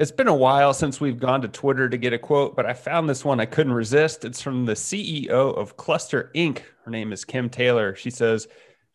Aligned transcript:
It's 0.00 0.10
been 0.10 0.28
a 0.28 0.34
while 0.34 0.72
since 0.72 0.98
we've 0.98 1.20
gone 1.20 1.42
to 1.42 1.48
Twitter 1.48 1.86
to 1.86 1.98
get 1.98 2.14
a 2.14 2.18
quote, 2.18 2.56
but 2.56 2.64
I 2.64 2.72
found 2.72 3.06
this 3.06 3.22
one 3.22 3.38
I 3.38 3.44
couldn't 3.44 3.74
resist. 3.74 4.24
It's 4.24 4.40
from 4.40 4.64
the 4.64 4.72
CEO 4.72 5.54
of 5.54 5.76
Cluster 5.76 6.30
Inc. 6.34 6.62
Her 6.86 6.90
name 6.90 7.12
is 7.12 7.26
Kim 7.26 7.50
Taylor. 7.50 7.94
She 7.94 8.08
says, 8.08 8.48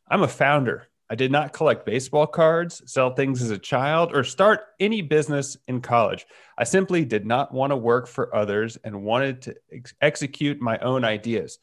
I'm 0.10 0.24
a 0.24 0.28
founder. 0.28 0.88
I 1.08 1.14
did 1.14 1.32
not 1.32 1.54
collect 1.54 1.86
baseball 1.86 2.26
cards, 2.26 2.82
sell 2.92 3.14
things 3.14 3.44
as 3.44 3.52
a 3.52 3.60
child, 3.60 4.16
or 4.16 4.24
start 4.24 4.62
any 4.80 5.04
business 5.04 5.56
in 5.68 5.80
college. 5.80 6.26
I 6.58 6.64
simply 6.64 7.06
did 7.06 7.24
not 7.24 7.54
want 7.54 7.70
to 7.70 7.78
work 7.78 8.08
for 8.08 8.36
others 8.36 8.76
and 8.84 9.04
wanted 9.04 9.44
to 9.44 9.56
ex- 9.72 9.94
execute 10.02 10.60
my 10.60 10.80
own 10.80 11.04
ideas. 11.04 11.60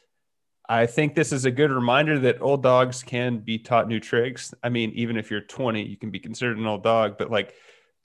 I 0.68 0.86
think 0.86 1.16
this 1.16 1.32
is 1.32 1.46
a 1.46 1.50
good 1.50 1.72
reminder 1.72 2.16
that 2.20 2.40
old 2.40 2.62
dogs 2.62 3.02
can 3.02 3.38
be 3.38 3.58
taught 3.58 3.88
new 3.88 3.98
tricks. 3.98 4.54
I 4.62 4.68
mean, 4.68 4.92
even 4.92 5.16
if 5.16 5.32
you're 5.32 5.40
20, 5.40 5.82
you 5.82 5.96
can 5.96 6.12
be 6.12 6.20
considered 6.20 6.58
an 6.58 6.66
old 6.66 6.84
dog, 6.84 7.18
but 7.18 7.28
like 7.28 7.54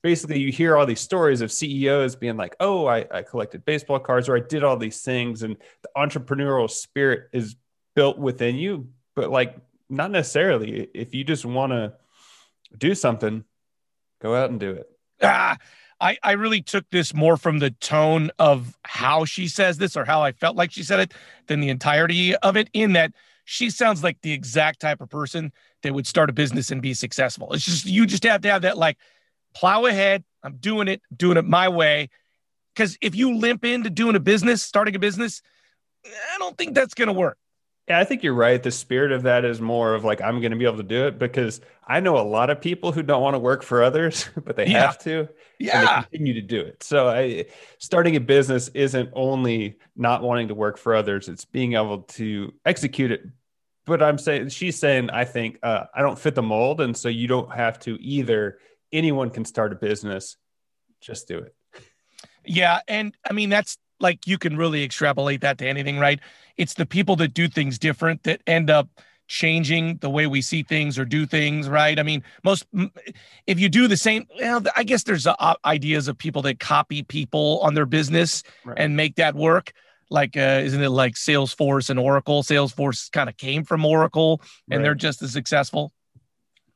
basically 0.03 0.39
you 0.39 0.51
hear 0.51 0.77
all 0.77 0.85
these 0.85 0.99
stories 0.99 1.41
of 1.41 1.51
CEOs 1.51 2.15
being 2.15 2.37
like, 2.37 2.55
oh, 2.59 2.85
I, 2.85 3.05
I 3.11 3.21
collected 3.23 3.65
baseball 3.65 3.99
cards 3.99 4.29
or 4.29 4.37
I 4.37 4.41
did 4.41 4.63
all 4.63 4.77
these 4.77 5.01
things. 5.01 5.43
And 5.43 5.57
the 5.81 5.89
entrepreneurial 5.97 6.69
spirit 6.69 7.29
is 7.33 7.55
built 7.95 8.17
within 8.17 8.55
you, 8.55 8.89
but 9.15 9.29
like 9.29 9.57
not 9.89 10.11
necessarily. 10.11 10.87
If 10.93 11.13
you 11.13 11.23
just 11.23 11.45
want 11.45 11.71
to 11.71 11.93
do 12.77 12.95
something, 12.95 13.43
go 14.21 14.35
out 14.35 14.49
and 14.49 14.59
do 14.59 14.71
it. 14.71 14.89
Ah, 15.21 15.57
I, 15.99 16.17
I 16.21 16.33
really 16.33 16.61
took 16.61 16.87
this 16.91 17.13
more 17.13 17.37
from 17.37 17.59
the 17.59 17.71
tone 17.71 18.29
of 18.37 18.77
how 18.83 19.25
she 19.25 19.47
says 19.47 19.77
this 19.77 19.97
or 19.97 20.05
how 20.05 20.21
I 20.21 20.31
felt 20.31 20.55
like 20.55 20.71
she 20.71 20.83
said 20.83 20.99
it 20.99 21.13
than 21.47 21.59
the 21.59 21.69
entirety 21.69 22.35
of 22.35 22.55
it, 22.55 22.69
in 22.73 22.93
that 22.93 23.13
she 23.45 23.69
sounds 23.69 24.03
like 24.03 24.21
the 24.21 24.31
exact 24.31 24.79
type 24.79 25.01
of 25.01 25.09
person 25.09 25.51
that 25.81 25.93
would 25.93 26.05
start 26.05 26.29
a 26.29 26.33
business 26.33 26.69
and 26.69 26.81
be 26.81 26.93
successful. 26.93 27.51
It's 27.53 27.65
just, 27.65 27.85
you 27.85 28.05
just 28.05 28.23
have 28.23 28.41
to 28.41 28.51
have 28.51 28.61
that, 28.63 28.77
like, 28.77 28.97
plow 29.59 29.85
ahead. 29.85 30.23
I'm 30.43 30.57
doing 30.57 30.87
it, 30.87 31.01
doing 31.15 31.37
it 31.37 31.45
my 31.45 31.69
way. 31.69 32.09
Because 32.75 32.97
if 33.01 33.15
you 33.15 33.37
limp 33.37 33.65
into 33.65 33.89
doing 33.89 34.15
a 34.15 34.19
business, 34.19 34.61
starting 34.61 34.95
a 34.95 34.99
business, 34.99 35.41
I 36.05 36.37
don't 36.37 36.57
think 36.57 36.75
that's 36.75 36.93
going 36.93 37.07
to 37.07 37.13
work. 37.13 37.37
Yeah, 37.87 37.99
I 37.99 38.03
think 38.03 38.21
you're 38.21 38.33
right. 38.33 38.61
The 38.61 38.71
spirit 38.71 39.13
of 39.13 39.23
that 39.23 39.45
is 39.45 39.61
more 39.61 39.93
of 39.93 40.03
like, 40.03 40.21
I'm 40.21 40.41
going 40.41 40.51
to 40.51 40.57
be 40.57 40.65
able 40.65 40.77
to 40.77 40.83
do 40.83 41.07
it 41.07 41.17
because 41.17 41.61
I 41.87 42.01
know 42.01 42.17
a 42.17 42.21
lot 42.21 42.49
of 42.49 42.59
people 42.59 42.91
who 42.91 43.01
don't 43.01 43.21
want 43.21 43.35
to 43.35 43.39
work 43.39 43.63
for 43.63 43.81
others, 43.81 44.29
but 44.45 44.57
they 44.57 44.67
yeah. 44.67 44.81
have 44.81 44.99
to. 44.99 45.29
Yeah. 45.57 46.03
continue 46.03 46.33
to 46.33 46.41
do 46.41 46.61
it. 46.61 46.83
So 46.83 47.07
I, 47.07 47.45
starting 47.79 48.15
a 48.17 48.19
business 48.19 48.67
isn't 48.73 49.09
only 49.13 49.77
not 49.95 50.21
wanting 50.21 50.49
to 50.49 50.53
work 50.53 50.77
for 50.77 50.95
others, 50.95 51.29
it's 51.29 51.45
being 51.45 51.73
able 51.73 52.03
to 52.03 52.53
execute 52.65 53.11
it. 53.11 53.23
But 53.85 54.03
I'm 54.03 54.17
saying, 54.17 54.49
she's 54.49 54.77
saying, 54.77 55.09
I 55.11 55.23
think 55.23 55.59
uh, 55.63 55.85
I 55.95 56.01
don't 56.01 56.19
fit 56.19 56.35
the 56.35 56.43
mold. 56.43 56.81
And 56.81 56.95
so 56.95 57.07
you 57.07 57.27
don't 57.27 57.51
have 57.53 57.79
to 57.81 57.95
either. 58.01 58.59
Anyone 58.91 59.29
can 59.29 59.45
start 59.45 59.71
a 59.73 59.75
business. 59.75 60.37
Just 61.01 61.27
do 61.27 61.37
it. 61.37 61.55
Yeah. 62.45 62.79
And 62.87 63.15
I 63.29 63.33
mean, 63.33 63.49
that's 63.49 63.77
like 63.99 64.27
you 64.27 64.37
can 64.37 64.57
really 64.57 64.83
extrapolate 64.83 65.41
that 65.41 65.57
to 65.59 65.67
anything, 65.67 65.99
right? 65.99 66.19
It's 66.55 66.73
the 66.73 66.85
people 66.85 67.15
that 67.17 67.33
do 67.33 67.47
things 67.47 67.77
different 67.77 68.23
that 68.23 68.41
end 68.47 68.69
up 68.69 68.89
changing 69.27 69.97
the 69.97 70.09
way 70.09 70.25
we 70.25 70.41
see 70.41 70.63
things 70.63 70.97
or 70.97 71.05
do 71.05 71.25
things, 71.25 71.67
right? 71.67 71.99
I 71.99 72.03
mean, 72.03 72.23
most 72.43 72.65
if 73.45 73.59
you 73.59 73.69
do 73.69 73.87
the 73.87 73.97
same, 73.97 74.25
well, 74.39 74.63
I 74.75 74.83
guess 74.83 75.03
there's 75.03 75.27
uh, 75.27 75.53
ideas 75.65 76.07
of 76.07 76.17
people 76.17 76.41
that 76.43 76.59
copy 76.59 77.03
people 77.03 77.59
on 77.61 77.73
their 77.73 77.85
business 77.85 78.43
right. 78.63 78.77
and 78.79 78.95
make 78.95 79.15
that 79.15 79.35
work. 79.35 79.73
Like, 80.09 80.37
uh, 80.37 80.61
isn't 80.63 80.81
it 80.81 80.89
like 80.89 81.15
Salesforce 81.15 81.89
and 81.89 81.99
Oracle? 81.99 82.41
Salesforce 82.41 83.11
kind 83.11 83.27
of 83.27 83.35
came 83.35 83.65
from 83.65 83.83
Oracle, 83.83 84.41
and 84.71 84.79
right. 84.79 84.83
they're 84.83 84.95
just 84.95 85.21
as 85.21 85.33
successful. 85.33 85.91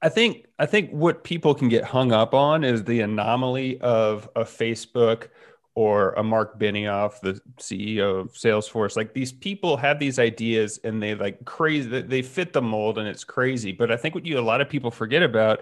I 0.02 0.10
think 0.10 0.48
I 0.58 0.66
think 0.66 0.90
what 0.92 1.24
people 1.24 1.54
can 1.54 1.70
get 1.70 1.84
hung 1.84 2.12
up 2.12 2.34
on 2.34 2.64
is 2.64 2.84
the 2.84 3.02
anomaly 3.02 3.80
of 3.82 4.28
a 4.36 4.42
Facebook 4.42 5.28
or 5.74 6.12
a 6.14 6.24
Mark 6.24 6.60
Benioff, 6.60 7.22
the 7.22 7.40
CEO 7.60 8.22
of 8.22 8.34
Salesforce. 8.34 8.98
Like 8.98 9.14
these 9.14 9.32
people 9.32 9.78
have 9.78 10.00
these 10.00 10.20
ideas 10.20 10.80
and 10.84 11.02
they 11.02 11.16
like 11.16 11.46
crazy, 11.46 12.02
they 12.02 12.22
fit 12.22 12.52
the 12.52 12.62
mold 12.62 12.98
and 12.98 13.08
it's 13.08 13.24
crazy. 13.24 13.72
But 13.72 13.92
I 13.92 13.96
think 13.96 14.16
what 14.16 14.26
you 14.26 14.38
a 14.38 14.42
lot 14.42 14.60
of 14.60 14.70
people 14.70 14.92
forget 14.92 15.24
about 15.24 15.62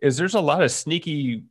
is 0.00 0.16
there's 0.16 0.34
a 0.34 0.40
lot 0.40 0.62
of 0.62 0.70
sneaky 0.70 1.44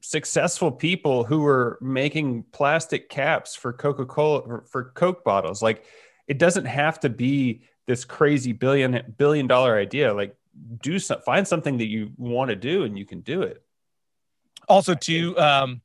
successful 0.00 0.70
people 0.70 1.24
who 1.24 1.46
are 1.46 1.78
making 1.80 2.44
plastic 2.52 3.08
caps 3.08 3.54
for 3.54 3.72
Coca-Cola 3.72 4.62
for 4.66 4.92
Coke 4.94 5.22
bottles. 5.22 5.62
Like 5.62 5.84
it 6.26 6.38
doesn't 6.38 6.66
have 6.66 6.98
to 7.00 7.08
be 7.08 7.62
this 7.86 8.04
crazy 8.04 8.52
billion 8.52 9.14
billion 9.16 9.46
dollar 9.46 9.76
idea. 9.78 10.12
Like 10.12 10.36
do 10.82 10.98
some 10.98 11.20
find 11.22 11.46
something 11.46 11.78
that 11.78 11.86
you 11.86 12.12
want 12.16 12.50
to 12.50 12.56
do 12.56 12.84
and 12.84 12.98
you 12.98 13.04
can 13.04 13.20
do 13.20 13.42
it. 13.42 13.62
Also, 14.68 14.94
to 14.94 15.38
um, 15.38 15.82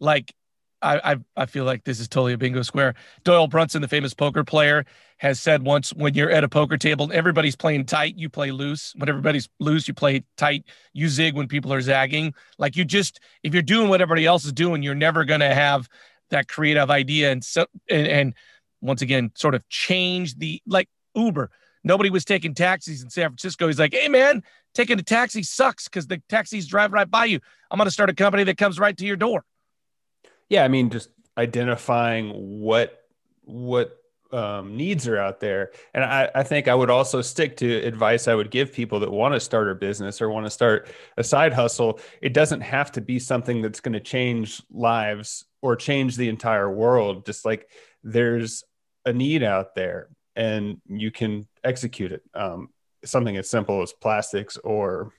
like 0.00 0.34
I, 0.82 1.12
I, 1.12 1.16
I 1.36 1.46
feel 1.46 1.64
like 1.64 1.84
this 1.84 2.00
is 2.00 2.08
totally 2.08 2.32
a 2.32 2.38
bingo 2.38 2.62
square. 2.62 2.94
Doyle 3.24 3.46
Brunson, 3.46 3.82
the 3.82 3.88
famous 3.88 4.14
poker 4.14 4.44
player, 4.44 4.84
has 5.18 5.40
said 5.40 5.62
once 5.64 5.94
when 5.94 6.14
you're 6.14 6.30
at 6.30 6.44
a 6.44 6.48
poker 6.48 6.76
table, 6.76 7.10
everybody's 7.12 7.54
playing 7.54 7.86
tight, 7.86 8.18
you 8.18 8.28
play 8.28 8.50
loose. 8.50 8.92
When 8.96 9.08
everybody's 9.08 9.48
loose, 9.60 9.86
you 9.86 9.94
play 9.94 10.24
tight. 10.36 10.64
You 10.92 11.08
zig 11.08 11.34
when 11.34 11.46
people 11.46 11.72
are 11.72 11.80
zagging. 11.80 12.34
Like 12.58 12.76
you 12.76 12.84
just, 12.84 13.20
if 13.42 13.54
you're 13.54 13.62
doing 13.62 13.88
what 13.88 14.00
everybody 14.00 14.26
else 14.26 14.44
is 14.44 14.52
doing, 14.52 14.82
you're 14.82 14.94
never 14.94 15.24
going 15.24 15.40
to 15.40 15.54
have 15.54 15.88
that 16.30 16.48
creative 16.48 16.90
idea. 16.90 17.30
And 17.30 17.44
so, 17.44 17.66
and, 17.88 18.06
and 18.06 18.34
once 18.80 19.02
again, 19.02 19.30
sort 19.36 19.54
of 19.54 19.66
change 19.68 20.36
the 20.36 20.60
like 20.66 20.88
Uber. 21.14 21.50
Nobody 21.84 22.10
was 22.10 22.24
taking 22.24 22.54
taxis 22.54 23.02
in 23.02 23.10
San 23.10 23.28
Francisco. 23.28 23.66
He's 23.66 23.78
like, 23.78 23.94
hey, 23.94 24.08
man, 24.08 24.42
taking 24.74 24.98
a 24.98 25.02
taxi 25.02 25.42
sucks 25.42 25.88
because 25.88 26.06
the 26.06 26.22
taxis 26.28 26.66
drive 26.66 26.92
right 26.92 27.10
by 27.10 27.24
you. 27.24 27.40
I'm 27.70 27.78
going 27.78 27.86
to 27.86 27.92
start 27.92 28.10
a 28.10 28.14
company 28.14 28.44
that 28.44 28.58
comes 28.58 28.78
right 28.78 28.96
to 28.96 29.04
your 29.04 29.16
door 29.16 29.44
yeah, 30.52 30.64
I 30.64 30.68
mean, 30.68 30.90
just 30.90 31.08
identifying 31.38 32.60
what 32.60 33.06
what 33.44 33.96
um, 34.32 34.76
needs 34.76 35.08
are 35.08 35.16
out 35.16 35.40
there. 35.40 35.72
And 35.94 36.04
I, 36.04 36.30
I, 36.34 36.42
think 36.42 36.68
I 36.68 36.74
would 36.74 36.90
also 36.90 37.22
stick 37.22 37.56
to 37.58 37.76
advice 37.82 38.28
I 38.28 38.34
would 38.34 38.50
give 38.50 38.72
people 38.72 39.00
that 39.00 39.10
want 39.10 39.34
to 39.34 39.40
start 39.40 39.70
a 39.70 39.74
business 39.74 40.22
or 40.22 40.30
want 40.30 40.46
to 40.46 40.50
start 40.50 40.88
a 41.18 41.24
side 41.24 41.52
hustle. 41.52 42.00
It 42.22 42.32
doesn't 42.32 42.60
have 42.62 42.92
to 42.92 43.00
be 43.00 43.18
something 43.18 43.60
that's 43.60 43.80
going 43.80 43.94
to 43.94 44.00
change 44.00 44.62
lives 44.70 45.44
or 45.60 45.74
change 45.74 46.16
the 46.16 46.28
entire 46.28 46.70
world. 46.70 47.26
Just 47.26 47.44
like 47.44 47.68
there's 48.02 48.62
a 49.06 49.12
need 49.12 49.42
out 49.42 49.74
there 49.74 50.08
and 50.36 50.80
you 50.86 51.10
can 51.10 51.46
execute 51.64 52.12
it. 52.12 52.22
Um, 52.34 52.70
something 53.04 53.36
as 53.36 53.48
simple 53.50 53.82
as 53.82 53.92
plastics 53.92 54.56
or 54.58 55.12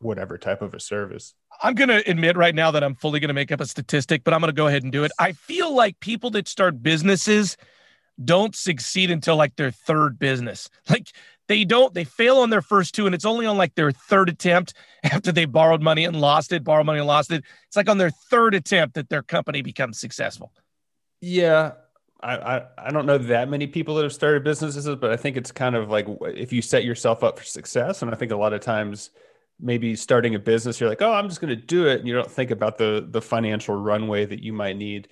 whatever 0.00 0.38
type 0.38 0.62
of 0.62 0.74
a 0.74 0.80
service. 0.80 1.34
I'm 1.62 1.74
going 1.74 1.88
to 1.88 2.08
admit 2.08 2.36
right 2.36 2.54
now 2.54 2.70
that 2.72 2.84
I'm 2.84 2.94
fully 2.94 3.20
going 3.20 3.28
to 3.28 3.34
make 3.34 3.52
up 3.52 3.60
a 3.60 3.66
statistic, 3.66 4.24
but 4.24 4.34
I'm 4.34 4.40
going 4.40 4.48
to 4.48 4.56
go 4.56 4.66
ahead 4.66 4.82
and 4.82 4.92
do 4.92 5.04
it. 5.04 5.12
I 5.18 5.32
feel 5.32 5.74
like 5.74 5.98
people 6.00 6.30
that 6.30 6.48
start 6.48 6.82
businesses 6.82 7.56
don't 8.22 8.54
succeed 8.54 9.10
until 9.10 9.36
like 9.36 9.56
their 9.56 9.70
third 9.70 10.18
business. 10.18 10.68
Like 10.90 11.08
they 11.46 11.64
don't, 11.64 11.92
they 11.92 12.04
fail 12.04 12.38
on 12.38 12.48
their 12.48 12.62
first 12.62 12.94
two, 12.94 13.04
and 13.04 13.14
it's 13.14 13.26
only 13.26 13.44
on 13.44 13.58
like 13.58 13.74
their 13.74 13.92
third 13.92 14.30
attempt 14.30 14.72
after 15.02 15.30
they 15.30 15.44
borrowed 15.44 15.82
money 15.82 16.04
and 16.04 16.18
lost 16.18 16.52
it, 16.52 16.64
borrowed 16.64 16.86
money 16.86 17.00
and 17.00 17.06
lost 17.06 17.30
it. 17.30 17.44
It's 17.66 17.76
like 17.76 17.88
on 17.90 17.98
their 17.98 18.10
third 18.10 18.54
attempt 18.54 18.94
that 18.94 19.10
their 19.10 19.22
company 19.22 19.60
becomes 19.60 19.98
successful. 19.98 20.52
Yeah. 21.20 21.72
I, 22.24 22.56
I, 22.56 22.66
I 22.78 22.90
don't 22.90 23.06
know 23.06 23.18
that 23.18 23.48
many 23.48 23.66
people 23.66 23.94
that 23.96 24.02
have 24.02 24.12
started 24.12 24.42
businesses, 24.42 24.86
but 24.96 25.10
I 25.10 25.16
think 25.16 25.36
it's 25.36 25.52
kind 25.52 25.76
of 25.76 25.90
like 25.90 26.06
if 26.22 26.52
you 26.52 26.62
set 26.62 26.84
yourself 26.84 27.22
up 27.22 27.38
for 27.38 27.44
success. 27.44 28.02
And 28.02 28.10
I 28.10 28.14
think 28.14 28.32
a 28.32 28.36
lot 28.36 28.52
of 28.54 28.60
times 28.60 29.10
maybe 29.60 29.94
starting 29.94 30.34
a 30.34 30.38
business 30.38 30.80
you're 30.80 30.88
like 30.88 31.02
oh 31.02 31.12
i'm 31.12 31.28
just 31.28 31.40
going 31.40 31.48
to 31.48 31.56
do 31.56 31.86
it 31.86 31.98
and 31.98 32.08
you 32.08 32.14
don't 32.14 32.30
think 32.30 32.50
about 32.50 32.76
the 32.76 33.06
the 33.10 33.22
financial 33.22 33.74
runway 33.74 34.24
that 34.24 34.42
you 34.42 34.52
might 34.52 34.76
need 34.76 35.08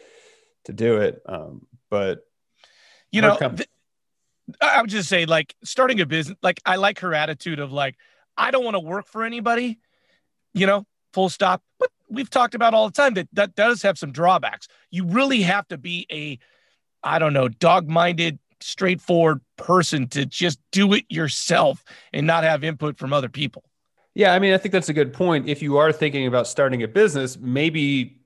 to 0.64 0.72
do 0.72 0.96
it 0.98 1.22
um, 1.26 1.66
but 1.90 2.26
you 3.10 3.20
know 3.20 3.36
th- 3.36 3.68
i 4.60 4.80
would 4.80 4.90
just 4.90 5.08
say 5.08 5.26
like 5.26 5.54
starting 5.62 6.00
a 6.00 6.06
business 6.06 6.36
like 6.42 6.60
i 6.66 6.76
like 6.76 6.98
her 6.98 7.14
attitude 7.14 7.60
of 7.60 7.72
like 7.72 7.96
i 8.36 8.50
don't 8.50 8.64
want 8.64 8.74
to 8.74 8.80
work 8.80 9.06
for 9.06 9.22
anybody 9.22 9.78
you 10.54 10.66
know 10.66 10.84
full 11.12 11.28
stop 11.28 11.62
but 11.78 11.90
we've 12.10 12.30
talked 12.30 12.54
about 12.54 12.74
all 12.74 12.86
the 12.86 12.92
time 12.92 13.14
that 13.14 13.28
that 13.32 13.54
does 13.54 13.82
have 13.82 13.96
some 13.96 14.10
drawbacks 14.10 14.66
you 14.90 15.06
really 15.06 15.42
have 15.42 15.66
to 15.68 15.78
be 15.78 16.06
a 16.10 16.38
i 17.04 17.18
don't 17.18 17.32
know 17.32 17.48
dog-minded 17.48 18.38
straightforward 18.60 19.40
person 19.56 20.06
to 20.06 20.24
just 20.24 20.58
do 20.70 20.92
it 20.92 21.04
yourself 21.08 21.84
and 22.12 22.26
not 22.26 22.44
have 22.44 22.62
input 22.62 22.96
from 22.96 23.12
other 23.12 23.28
people 23.28 23.64
yeah, 24.14 24.34
I 24.34 24.38
mean, 24.38 24.52
I 24.52 24.58
think 24.58 24.72
that's 24.72 24.90
a 24.90 24.92
good 24.92 25.14
point. 25.14 25.48
If 25.48 25.62
you 25.62 25.78
are 25.78 25.90
thinking 25.90 26.26
about 26.26 26.46
starting 26.46 26.82
a 26.82 26.86
business, 26.88 27.38
maybe 27.38 28.20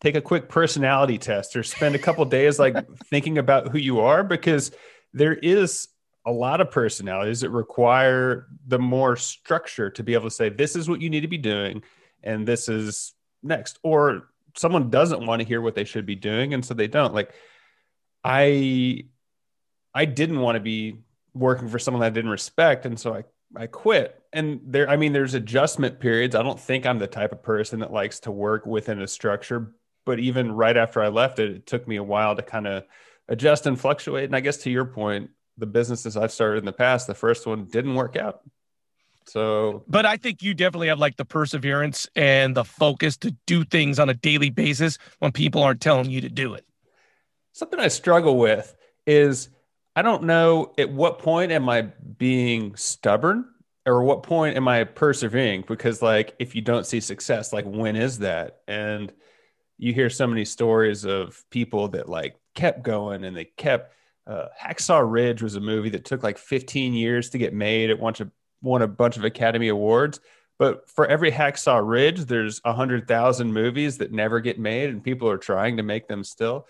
take 0.00 0.14
a 0.14 0.20
quick 0.20 0.48
personality 0.48 1.18
test 1.18 1.56
or 1.56 1.62
spend 1.62 1.94
a 1.94 1.98
couple 1.98 2.24
days 2.24 2.58
like 2.58 2.76
thinking 3.06 3.38
about 3.38 3.68
who 3.68 3.78
you 3.78 4.00
are 4.00 4.22
because 4.22 4.70
there 5.12 5.34
is 5.34 5.88
a 6.26 6.30
lot 6.30 6.60
of 6.60 6.70
personalities 6.70 7.40
that 7.40 7.50
require 7.50 8.46
the 8.66 8.78
more 8.78 9.16
structure 9.16 9.90
to 9.90 10.02
be 10.02 10.14
able 10.14 10.24
to 10.24 10.30
say 10.30 10.48
this 10.48 10.76
is 10.76 10.88
what 10.88 11.00
you 11.00 11.08
need 11.10 11.20
to 11.20 11.28
be 11.28 11.38
doing 11.38 11.82
and 12.22 12.46
this 12.46 12.68
is 12.68 13.14
next 13.42 13.78
or 13.82 14.28
someone 14.56 14.90
doesn't 14.90 15.26
want 15.26 15.40
to 15.40 15.48
hear 15.48 15.60
what 15.60 15.74
they 15.74 15.84
should 15.84 16.06
be 16.06 16.14
doing 16.14 16.54
and 16.54 16.64
so 16.64 16.74
they 16.74 16.86
don't 16.86 17.14
like 17.14 17.32
i 18.24 19.04
i 19.94 20.04
didn't 20.04 20.40
want 20.40 20.56
to 20.56 20.60
be 20.60 20.98
working 21.34 21.68
for 21.68 21.78
someone 21.78 22.00
that 22.00 22.06
I 22.06 22.10
didn't 22.10 22.30
respect 22.30 22.86
and 22.86 22.98
so 22.98 23.14
i 23.14 23.24
i 23.56 23.66
quit. 23.66 24.20
And 24.32 24.60
there 24.64 24.88
i 24.88 24.96
mean 24.96 25.12
there's 25.12 25.34
adjustment 25.34 26.00
periods. 26.00 26.34
I 26.34 26.42
don't 26.42 26.58
think 26.58 26.86
i'm 26.86 26.98
the 26.98 27.06
type 27.06 27.32
of 27.32 27.42
person 27.42 27.80
that 27.80 27.92
likes 27.92 28.20
to 28.20 28.30
work 28.30 28.66
within 28.66 29.00
a 29.00 29.06
structure 29.06 29.74
but 30.06 30.18
even 30.18 30.52
right 30.52 30.76
after 30.76 31.02
i 31.02 31.08
left 31.08 31.38
it 31.38 31.50
it 31.50 31.66
took 31.66 31.86
me 31.86 31.96
a 31.96 32.02
while 32.02 32.34
to 32.36 32.42
kind 32.42 32.66
of 32.66 32.84
adjust 33.28 33.66
and 33.66 33.80
fluctuate. 33.80 34.24
And 34.24 34.36
i 34.36 34.40
guess 34.40 34.58
to 34.58 34.70
your 34.70 34.84
point 34.84 35.30
the 35.58 35.66
businesses 35.66 36.16
i've 36.16 36.32
started 36.32 36.58
in 36.58 36.64
the 36.64 36.72
past 36.72 37.06
the 37.06 37.14
first 37.14 37.46
one 37.46 37.66
didn't 37.66 37.94
work 37.94 38.16
out. 38.16 38.40
So, 39.26 39.84
but 39.88 40.04
I 40.04 40.16
think 40.16 40.42
you 40.42 40.54
definitely 40.54 40.88
have 40.88 40.98
like 40.98 41.16
the 41.16 41.24
perseverance 41.24 42.08
and 42.14 42.54
the 42.54 42.64
focus 42.64 43.16
to 43.18 43.34
do 43.46 43.64
things 43.64 43.98
on 43.98 44.08
a 44.10 44.14
daily 44.14 44.50
basis 44.50 44.98
when 45.18 45.32
people 45.32 45.62
aren't 45.62 45.80
telling 45.80 46.10
you 46.10 46.20
to 46.20 46.28
do 46.28 46.54
it. 46.54 46.66
Something 47.54 47.78
I 47.78 47.86
struggle 47.86 48.36
with 48.36 48.74
is 49.06 49.48
I 49.94 50.02
don't 50.02 50.24
know 50.24 50.72
at 50.76 50.90
what 50.90 51.20
point 51.20 51.52
am 51.52 51.68
I 51.68 51.82
being 52.18 52.74
stubborn 52.74 53.44
or 53.86 54.02
what 54.02 54.24
point 54.24 54.56
am 54.56 54.66
I 54.66 54.82
persevering? 54.82 55.62
Because, 55.68 56.02
like, 56.02 56.34
if 56.40 56.56
you 56.56 56.62
don't 56.62 56.84
see 56.84 56.98
success, 56.98 57.52
like, 57.52 57.64
when 57.64 57.94
is 57.94 58.18
that? 58.18 58.58
And 58.66 59.12
you 59.78 59.94
hear 59.94 60.10
so 60.10 60.26
many 60.26 60.44
stories 60.44 61.04
of 61.04 61.44
people 61.50 61.86
that 61.88 62.08
like 62.08 62.34
kept 62.56 62.82
going 62.82 63.24
and 63.24 63.36
they 63.36 63.44
kept. 63.44 63.92
Uh, 64.26 64.46
Hacksaw 64.60 65.08
Ridge 65.08 65.40
was 65.40 65.54
a 65.54 65.60
movie 65.60 65.90
that 65.90 66.04
took 66.04 66.24
like 66.24 66.38
15 66.38 66.92
years 66.92 67.30
to 67.30 67.38
get 67.38 67.54
made. 67.54 67.88
It 67.88 68.00
won 68.00 68.14
a 68.18 68.30
won 68.62 68.82
a 68.82 68.88
bunch 68.88 69.16
of 69.16 69.24
Academy 69.24 69.68
Awards. 69.68 70.18
But 70.58 70.90
for 70.90 71.06
every 71.06 71.30
Hacksaw 71.30 71.86
Ridge, 71.86 72.24
there's 72.24 72.60
a 72.64 72.72
hundred 72.72 73.06
thousand 73.06 73.52
movies 73.52 73.98
that 73.98 74.10
never 74.10 74.40
get 74.40 74.58
made, 74.58 74.90
and 74.90 75.04
people 75.04 75.28
are 75.28 75.38
trying 75.38 75.76
to 75.76 75.84
make 75.84 76.08
them 76.08 76.24
still. 76.24 76.66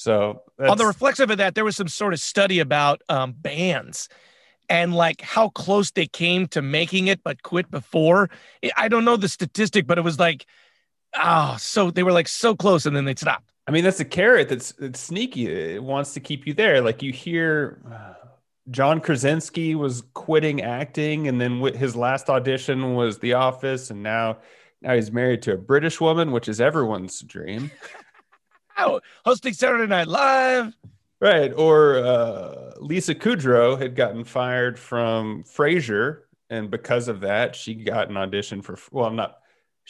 So 0.00 0.44
on 0.58 0.78
the 0.78 0.86
reflexive 0.86 1.28
of 1.28 1.36
that, 1.36 1.54
there 1.54 1.64
was 1.64 1.76
some 1.76 1.86
sort 1.86 2.14
of 2.14 2.20
study 2.20 2.58
about 2.58 3.02
um, 3.10 3.32
bands 3.36 4.08
and 4.70 4.94
like 4.94 5.20
how 5.20 5.50
close 5.50 5.90
they 5.90 6.06
came 6.06 6.48
to 6.48 6.62
making 6.62 7.08
it, 7.08 7.22
but 7.22 7.42
quit 7.42 7.70
before. 7.70 8.30
I 8.78 8.88
don't 8.88 9.04
know 9.04 9.18
the 9.18 9.28
statistic, 9.28 9.86
but 9.86 9.98
it 9.98 10.00
was 10.00 10.18
like, 10.18 10.46
oh, 11.22 11.54
so 11.60 11.90
they 11.90 12.02
were 12.02 12.12
like 12.12 12.28
so 12.28 12.56
close, 12.56 12.86
and 12.86 12.96
then 12.96 13.04
they 13.04 13.14
stopped. 13.14 13.52
I 13.66 13.72
mean, 13.72 13.84
that's 13.84 14.00
a 14.00 14.06
carrot 14.06 14.48
that's, 14.48 14.72
that's 14.72 14.98
sneaky. 14.98 15.48
It 15.48 15.82
wants 15.82 16.14
to 16.14 16.20
keep 16.20 16.46
you 16.46 16.54
there. 16.54 16.80
Like 16.80 17.02
you 17.02 17.12
hear. 17.12 17.82
Uh, 17.92 18.14
John 18.70 19.00
Krasinski 19.00 19.74
was 19.74 20.04
quitting 20.14 20.62
acting, 20.62 21.28
and 21.28 21.40
then 21.40 21.60
his 21.74 21.96
last 21.96 22.30
audition 22.30 22.94
was 22.94 23.18
The 23.18 23.32
Office, 23.32 23.90
and 23.90 24.02
now 24.02 24.38
now 24.80 24.94
he's 24.94 25.12
married 25.12 25.42
to 25.42 25.52
a 25.52 25.56
British 25.58 26.00
woman, 26.00 26.30
which 26.30 26.48
is 26.48 26.60
everyone's 26.60 27.20
dream. 27.20 27.70
hosting 29.24 29.52
Saturday 29.52 29.86
Night 29.86 30.08
Live. 30.08 30.76
Right. 31.20 31.52
Or 31.54 31.98
uh, 31.98 32.72
Lisa 32.78 33.14
Kudrow 33.14 33.80
had 33.80 33.94
gotten 33.94 34.24
fired 34.24 34.78
from 34.78 35.44
Frasier, 35.44 36.20
and 36.48 36.70
because 36.70 37.08
of 37.08 37.20
that, 37.20 37.54
she 37.54 37.74
got 37.74 38.08
an 38.08 38.16
audition 38.16 38.62
for 38.62 38.78
well, 38.90 39.06
I'm 39.06 39.16
not 39.16 39.36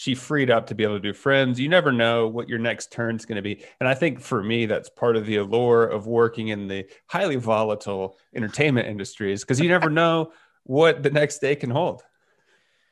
she 0.01 0.15
freed 0.15 0.51
up 0.51 0.67
to 0.67 0.75
be 0.75 0.83
able 0.83 0.95
to 0.95 1.01
do 1.01 1.13
friends. 1.13 1.61
You 1.61 1.69
never 1.69 1.93
know 1.93 2.27
what 2.27 2.49
your 2.49 2.59
next 2.59 2.91
turn 2.91 3.17
is 3.17 3.27
going 3.27 3.37
to 3.37 3.43
be. 3.43 3.63
And 3.81 3.89
I 3.89 3.93
think 3.93 4.19
for 4.19 4.43
me, 4.43 4.65
that's 4.65 4.89
part 4.89 5.15
of 5.15 5.27
the 5.27 5.37
allure 5.37 5.85
of 5.85 6.07
working 6.07 6.49
in 6.49 6.69
the 6.69 6.87
highly 7.07 7.37
volatile 7.37 8.17
entertainment 8.35 8.89
industries 8.89 9.43
because 9.43 9.61
you 9.61 9.69
never 9.69 9.91
know 10.01 10.33
what 10.65 11.03
the 11.03 11.11
next 11.11 11.41
day 11.41 11.55
can 11.55 11.69
hold. 11.69 12.03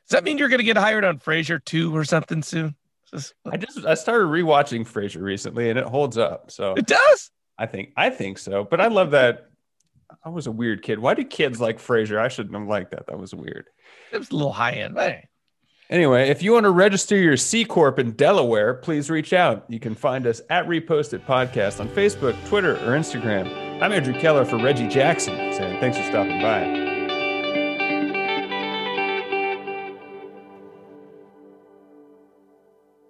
Does 0.07 0.11
that 0.11 0.23
mean 0.23 0.37
you're 0.37 0.49
going 0.49 0.59
to 0.59 0.63
get 0.63 0.77
hired 0.77 1.03
on 1.03 1.17
Frasier 1.17 1.63
2 1.63 1.95
or 1.95 2.03
something 2.03 2.43
soon? 2.43 2.75
I 3.51 3.57
just 3.57 3.85
I 3.85 3.93
started 3.93 4.25
rewatching 4.25 4.81
Frasier 4.81 5.21
recently 5.21 5.69
and 5.69 5.79
it 5.79 5.85
holds 5.85 6.17
up. 6.17 6.51
So 6.51 6.73
it 6.73 6.87
does. 6.87 7.31
I 7.57 7.65
think 7.65 7.91
I 7.97 8.09
think 8.09 8.37
so. 8.37 8.63
But 8.63 8.81
I 8.81 8.87
love 8.87 9.11
that. 9.11 9.45
I 10.23 10.29
was 10.29 10.47
a 10.47 10.51
weird 10.51 10.81
kid. 10.81 10.99
Why 10.99 11.13
do 11.13 11.23
kids 11.23 11.61
like 11.61 11.77
Frasier? 11.77 12.19
I 12.19 12.29
shouldn't 12.29 12.55
have 12.55 12.67
liked 12.67 12.91
that. 12.91 13.07
That 13.07 13.19
was 13.19 13.33
weird. 13.33 13.67
It 14.11 14.17
was 14.17 14.31
a 14.31 14.35
little 14.35 14.53
high 14.53 14.73
end. 14.73 14.97
Hey. 14.97 15.27
Anyway, 15.89 16.29
if 16.29 16.43
you 16.43 16.53
want 16.53 16.65
to 16.65 16.69
register 16.69 17.17
your 17.17 17.35
C 17.35 17.65
Corp 17.65 17.97
in 17.97 18.11
Delaware, 18.11 18.75
please 18.75 19.09
reach 19.09 19.33
out. 19.33 19.65
You 19.69 19.79
can 19.79 19.95
find 19.95 20.27
us 20.27 20.39
at 20.51 20.67
Reposted 20.67 21.25
Podcast 21.25 21.79
on 21.79 21.89
Facebook, 21.89 22.35
Twitter, 22.47 22.75
or 22.75 22.95
Instagram. 22.95 23.81
I'm 23.81 23.91
Andrew 23.91 24.13
Keller 24.13 24.45
for 24.45 24.57
Reggie 24.57 24.87
Jackson 24.87 25.35
saying 25.53 25.79
thanks 25.79 25.97
for 25.97 26.03
stopping 26.03 26.41
by. 26.41 26.78